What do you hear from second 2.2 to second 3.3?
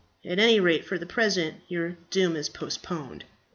is postponed."